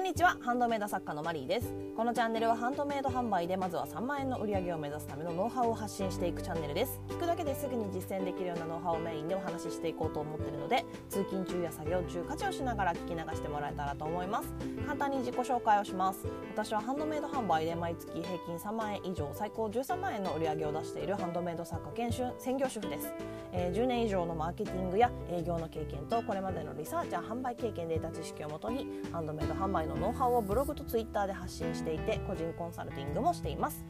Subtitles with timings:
[0.00, 1.74] んにちはハンドメイド作家のマリーです。
[1.94, 6.98] このチャンネルはハンドメイド販売でまずは3万円の売り上げを目指すためのノウハウを発信していくチャンネルです。
[7.10, 14.54] 聞くだけですぐに実践できるようなノウハウをメインでお話ししていこうと思っているので通勤中や作業中家事をしながら聞き流してもらえたらと思います。
[14.86, 16.26] 簡単に自己紹介をします。
[16.54, 23.12] 私はハンドメイド販売で毎月平均3万円以上最高13万円の売り上げを出しているハンドメイド作家兼専業主婦です、
[23.52, 33.84] えー、10年以上のマーケティングや営業の経験とこれまでのリサーチや販売経験で得た知識をもとにハンドメイド販売のノウハウをブログとツイッターで発信していて個人コンサルティングもしています。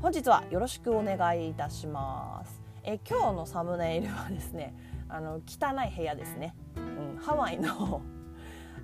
[0.00, 2.62] 本日はよろしくお願いいたします。
[2.82, 4.74] え今日のサムネイルはですね
[5.08, 6.80] あの汚い部屋ですね、う
[7.18, 8.02] ん、ハワイの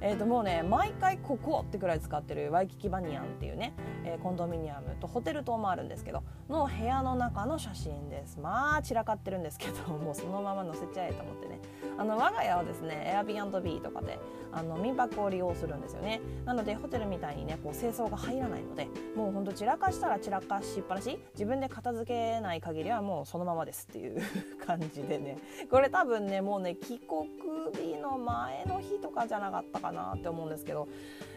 [0.02, 8.38] えー、ともうね毎回ここってくらい使ってるワイキキバニアンっていうね、えー、コンドミニアムとホテル棟もあるんですけどの部屋の中の写真です。
[8.40, 11.60] まあ散らかってるんですけど もうそのまま載せちゃえと思ってね。
[11.98, 14.18] あの我が家はですね Airbnb とかで
[14.52, 16.20] あの民泊を利用するんですよね。
[16.46, 24.22] なのでホテルみたいにねこう清掃が入らないのでもうほんと散らかしたら散らかしっぱなし自分で片付けない限りはもうそのままですっていう
[24.66, 25.36] 感じでね。
[25.70, 27.28] これ多分ねもうね帰国
[27.72, 30.88] 日の前の日とかじゃなかったかなって思うんですけど。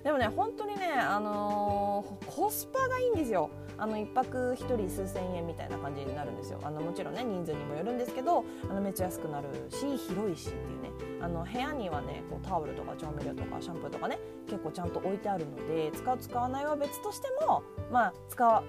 [0.04, 3.50] でもね本当にね、あのー、コスパがいいんですよ。
[3.78, 6.60] あの1泊1人数千円みたいな感じになるんですよ。
[6.64, 10.92] あのもちろんね人数にもよるんですけどあのめっちゃ安くなるし広いしっていうね。
[11.22, 18.64] あの部屋にはねこうタオルとか調味料とかシャンプーとかね結構ちゃんと置いてあるので使う使わないは別としてもまあ使う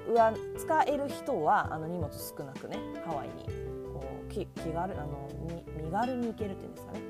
[0.59, 3.47] 使える人はあの荷物少なくねハワイに
[3.93, 5.29] こう気気軽あの
[5.83, 7.01] 身軽に行けるっていうんですかね。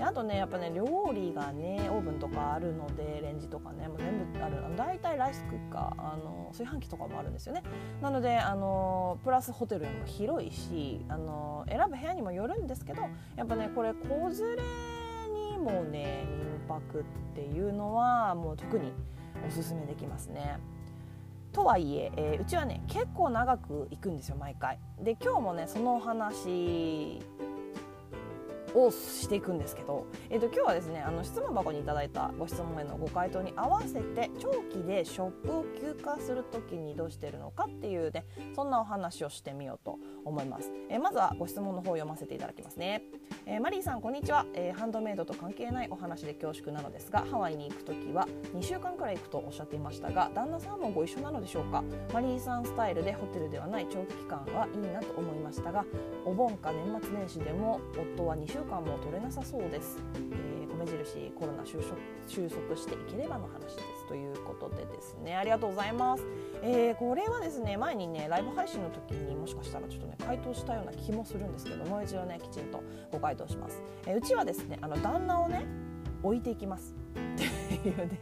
[0.00, 7.62] であとねやっぱね料理がねオーブンとかあるのでレンジとかねもう全部ある大体ライスクッカーあの炊飯器とかもあるんですよね
[8.00, 13.02] なのであのプラスホテルも広いしあの選ぶ部屋にもよるんですけど
[13.36, 14.62] やっぱねこれ子連れ
[15.52, 18.94] にもね民泊っていうのはもう特に
[19.46, 20.58] おすすめできますね。
[21.52, 24.78] とはいええー、うちはね結構長く行くんですよ毎回。
[25.02, 27.20] で今日もねそのお話
[28.74, 43.02] をしていくんですけど、えー、と今日はですねあの質問箱にいただいたご質問へのご回答に合わせて長期でショップを休暇する時にどうしてるのかっていうねそんなお話をしてみようと思います、えー、まずはご質問の方を読ませていただきますね、
[43.46, 51.82] えー、マリーさんこんにちは、えー、ハンドメイドと関係ないお話で恐縮なのですがハワイに行く時は2週間くらい行くとおっしゃっていましたが旦那さんもご一緒なのでしょうか？
[52.12, 55.84] マリーさんスタイルでホテルではない長期期間はいいなと思いましたが
[56.24, 57.80] お盆か年末年始でも
[58.16, 63.99] 夫は2週間も取れなさそうです、えー、米印コロナ収束収束していければの話です。
[64.10, 66.24] ということでですねありがとうございます、
[66.62, 72.82] えー、これはですね前にねライブ配信の時にもしかしたらちょっとね回答したような気もするんですけどもう一度ねきちんと
[73.12, 75.64] ご回答します、えー、うちはですねあの旦那をね
[76.24, 76.94] 置いていきます。
[77.14, 78.18] っていうね。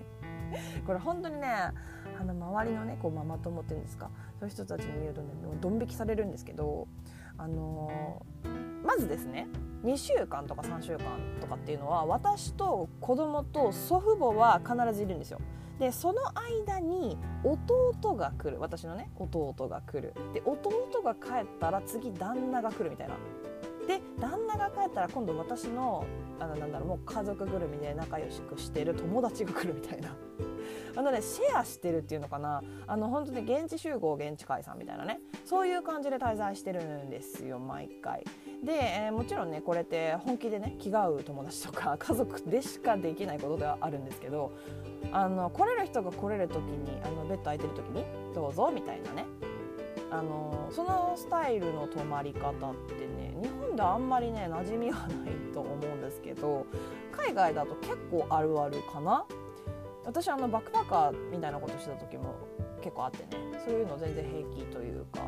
[0.87, 5.29] これ本当にねあの周りのねこうママ友っていうんですかそういう人たちに言うとね
[5.61, 6.87] ドン引きされるんですけど
[7.37, 9.49] あのー、まずですね
[9.85, 11.05] 2週間とか3週間
[11.41, 15.41] とかっていうのは私と子供と祖父母は必ずいるんですよ。
[15.79, 16.21] でその
[16.67, 18.61] 間に弟が来る。
[18.61, 20.15] 私のね弟が来る。
[20.35, 23.15] で弟が帰ったら次旦那が来るみたいな。
[23.87, 26.05] で旦那が帰ったら今度私の
[26.41, 30.15] あのなんだろうもう家族ぐるみで仲良しくしてる友達が来るみたいな。
[30.97, 32.63] あのねシェアしてるっていうのかな。
[32.87, 35.21] あの本当に現地集合現地解散みたいなね。
[35.45, 38.25] そういう感じで滞在してるんですよ毎回。
[38.63, 44.53] で、えー、もちろんねこれって本気でね気が合う友達とか 家族でしかできないことではあるんですけど
[45.13, 49.27] あの来れる人が来れる時にあのベッド空いてる時にどうぞみたいなね。
[50.11, 52.53] あのそのスタイルの泊まり方っ
[52.89, 55.09] てね日本であんまりね馴染みがない
[55.53, 56.65] と思うんですけど
[57.13, 59.27] 海外だと結構あるあるかな。
[60.09, 62.35] 私あのバックパッカーみたいなことしてた時も
[62.81, 63.43] 結構あってね。
[63.63, 65.21] そういうの全然平気というか。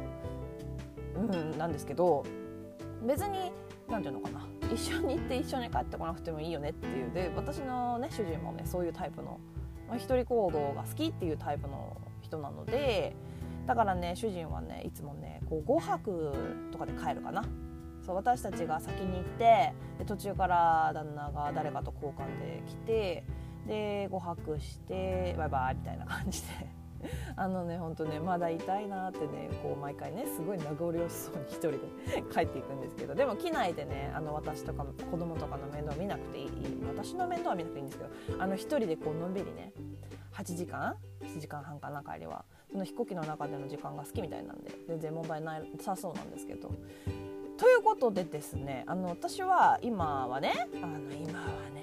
[1.16, 2.24] うんなんですけど
[3.06, 3.52] 別に
[3.88, 4.46] 何て言うのかな。
[4.72, 7.12] 一緒に行って一緒に帰ってこなくてもいいよねっていう。
[7.12, 9.38] で私のね主人もねそういうタイプの、
[9.86, 13.14] まあ、一人行動が好きっていうタイプの人なので
[13.66, 16.32] だからね主人はねいつもねこう5泊
[16.72, 17.44] とかで帰るかな。
[18.00, 23.24] そう私たちが先に行ってで途中から旦那が誰かと交換で来て
[23.66, 26.80] で5泊してバイバイみたいな感じで。
[27.34, 31.78] あのね本当ねまだ痛いなってねこう毎回ねすごい名残惜しそうに一人で
[32.30, 33.14] 帰っていくんですけど。
[33.14, 36.48] でも機内でねあの私とか子供とかの面倒見なくていい。
[36.86, 38.42] 私の面倒は見なくていいんですけど。
[38.42, 39.72] あの一人でこうのんびりね
[40.32, 42.44] 8時間7時間半かな帰りは。
[42.70, 46.70] その飛行機の中での時間が好きみたいなんで全然問題ないさそうなんですけど。
[47.56, 51.79] ということでですねあの私は今はねあの今はね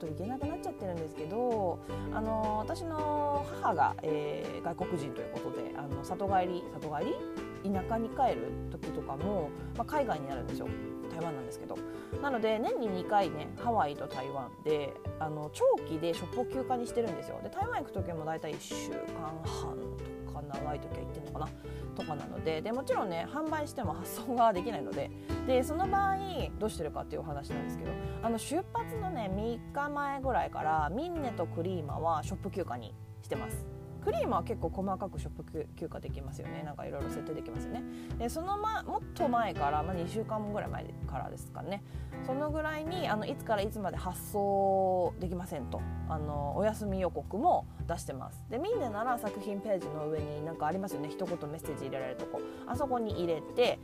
[0.00, 1.78] と行けなくなっちゃってるんですけど
[2.12, 7.14] あの私の母が、えー、外国人ということであの里帰り里帰り？
[7.62, 10.68] 田舎に帰る時とかも、まあ、海外になるんですよ。
[11.10, 11.76] 台湾なんですけど。
[12.22, 17.38] なので年に2回ねハワイと台湾であの長期でショップを休暇にしてるんですよ。
[17.42, 18.96] で台湾行く時も大体1週間
[19.44, 21.48] 半とか長い時は行ってるのかな
[21.96, 25.10] とかなのででもちろんね販売しても発送ができないので
[25.46, 26.16] でその場合
[26.58, 27.90] どうしてるかっていうお話なんですけど
[28.22, 33.79] あの出発のね3日前ぐらいからミンネとクリーマはショップ休暇にしてます。
[34.00, 36.62] クリームは結構細かくショップ休暇できますよね。
[36.64, 37.82] なんかいろいろ設定できますよね。
[38.18, 41.82] でその、ま、もっと前から、まあ、2週間ぐらい前からですかね。
[42.26, 45.80] そのぐらいにあのいつからいつまで発送できませんと。
[46.08, 48.44] あのお休み予告も出してます。
[48.50, 51.08] でみんななら作品ページの上になんかありますよね。
[51.08, 52.40] 一言メッセージ入れられるとこ。
[52.66, 53.78] あそこに入れて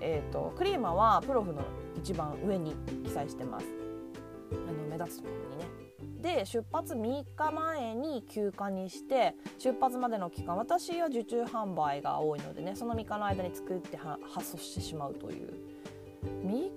[0.00, 1.62] えーと、クリーマはプロフの
[1.96, 2.74] 一番上に
[3.04, 3.66] 記載してます。
[4.68, 5.85] あの目立つところにね
[6.20, 15.52] で出発3日前に休暇にして出発までの期間私は受注販売が多いのでねその3日の間に作って発送してしまうという。
[16.26, 16.70] 3日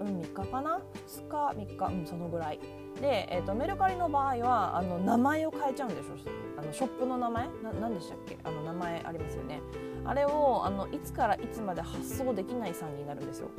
[0.00, 2.58] うん3日かな？2日3日うんそのぐらい。
[3.00, 6.14] で、えーと、メルカリの場合はあの名前を変えちゃうんでしょ
[6.60, 7.46] あのショップの名前？
[7.62, 8.36] な何でしたっけ？
[8.42, 9.60] あの名前ありますよね。
[10.04, 13.50] あれをあのいつからいつまで発送できないさんになるんですよ。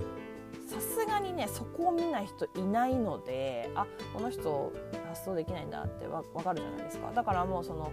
[0.69, 4.71] さすがにねそこを見ない人いないのであこの人
[5.07, 7.11] 発送できないんだってわ分かるじゃないですか。
[7.11, 7.91] だからもうその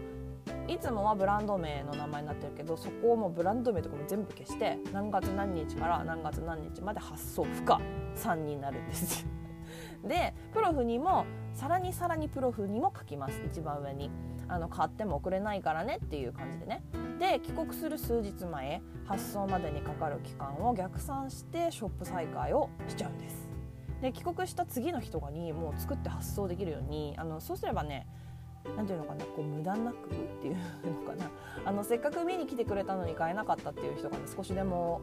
[0.68, 7.80] いつもはブランド名の名前になってるけどそこをもうブランド名とかも全部消して何月何日から何月何日まで発送不可。
[8.16, 9.26] 3になるんです。
[10.04, 11.24] でプロフにも
[11.54, 13.40] さらにさらにプロフにも書きます。
[13.46, 14.10] 一番上に。
[14.48, 16.82] あの買っても送れないからねっていう感じでね。
[17.18, 23.48] で帰国する数日前発送までにかかる期間を逆算してショップ再開をしちゃうんです。
[24.02, 28.06] で帰国した次の日とかにもう作って発送できるようにあのそうすればね
[28.76, 31.30] 何ていうのかなこう無駄なくっていうのかな。
[31.64, 35.00] あのせっかく見に来てくれたのに買えなかったっていう人がね少しでも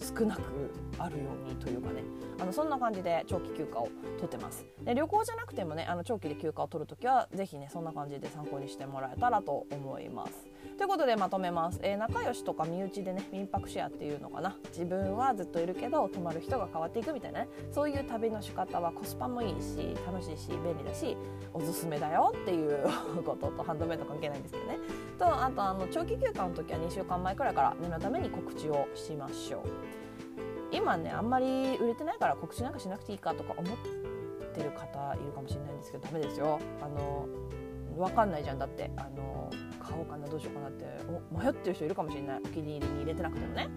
[0.00, 0.42] 少なく
[0.98, 2.02] あるようにというかね。
[2.40, 4.64] あのそんな感じで長期休暇を取ってます。
[4.84, 10.46] で旅行じゃなくてもねあの長期で休暇を取るときは是非ねそんな感じで参考にしてもらえたらと思います。
[10.76, 14.56] ということでまとめます、えー、仲良しとか身内でね民泊シェアっていうのかな。
[14.70, 17.48] 自分はずっといるけど泊まる人が変わっていくみたいなね。
[17.70, 21.16] そういう旅の仕方はコスパもいいし楽しいし便利だし
[21.52, 22.84] おすすめだよっていう
[23.24, 24.78] こととハンドメイド関係ないんですけどね。
[25.18, 29.62] とあとあの長期休暇の時は2週間前くらいから念のために告知をしましょう。
[30.70, 33.76] 今ねあんまり売れてないから告知なんかしなくていいかとか思っ
[34.54, 36.58] てる方いるかもしれないんですけどダメですよ。
[36.82, 37.26] あの
[37.98, 38.90] 分かんないじゃんだって。
[38.96, 39.50] あの
[39.80, 40.84] 買おうかなどうしようかなって。
[41.32, 42.40] 迷ってる人いるかもしれない。
[42.44, 43.68] お気に入りに入れてなくてもね。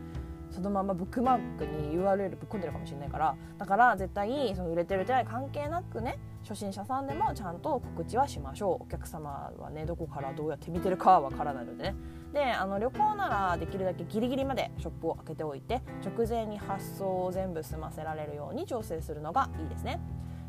[0.49, 3.35] そのままブックマークに URL ぶっ込んでるかもしれないから。
[3.57, 8.83] だから絶対その売れてる売れてない関係なくね初心者さんでもちゃんと告知はしましょう。
[8.83, 11.95] お客様はねどこからどうやって見てるかはわからないのでね。
[12.33, 20.01] であの旅行ならできるだけギリギリまでショップを開けておいて直前に発送を全部済ませられるように調整するのがいいですね。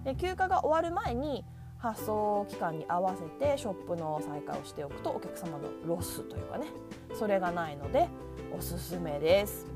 [0.05, 1.45] で休暇が終わる前に
[1.83, 6.67] 発送期間に合わせてショップの再開をしておくとお客様のロスというかね
[7.13, 8.09] それがないので
[8.57, 9.67] おすすめです。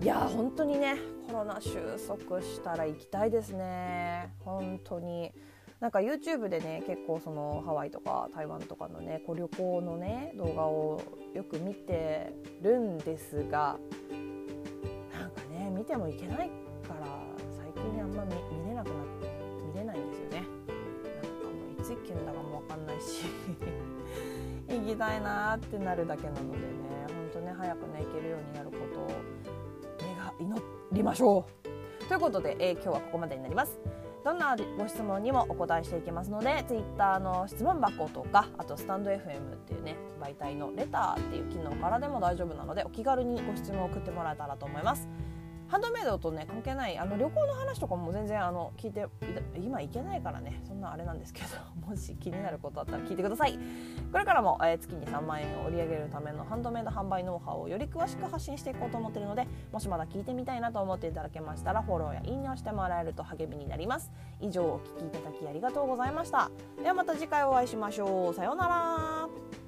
[0.00, 0.96] いや本当にね
[1.26, 4.32] コロナ収束したら行きたいですね。
[4.44, 5.32] 本当に。
[5.80, 11.02] なんか YouTube でね結構そのハワイとか台湾とかのねこう旅行のね動画を
[11.34, 13.76] よく見てるんですが
[15.12, 16.50] なんかね見てもいけない
[16.86, 17.06] から
[17.74, 18.32] 最近あんま見
[21.86, 23.26] もういつ行けるんだかも分かんないし
[24.68, 26.64] 行きたいなってなるだけなのでね
[27.08, 29.08] ほんとね早くね行けるようになることを
[30.00, 30.62] 願祈
[30.92, 32.06] りましょう。
[32.08, 33.78] ということで、えー、今日はここまでになります。
[34.24, 45.08] どんなご質問にもお答えしていきますので Twitter の質問箱とかあとスタンド FM っていうね媒体のレターっていう機能からでも大丈夫なのでお気軽にご質問を送ってもらえたらと思います。
[45.68, 49.06] ハンドメイドとね関係ないあの旅行の話とかも全然あの聞いて
[49.56, 50.60] 今行けないからね。
[50.64, 51.48] そんなあれなんですけど
[51.86, 53.58] もし気になることあったら聞いてください。
[54.12, 64.12] これからも、えー、月に3万円を売り上げるためのハンドメイド販売ノウハウをより詳しく発信していこうと思っているのでもしまだ聞いてみたいなと思っていただけましたらフォローやいいねをしてもらえると励みになります。
[64.40, 66.50] 以上お聴きいただきありがとうございました。
[66.82, 68.34] ではまた次回お会いしましょう。
[68.34, 69.65] さようなら。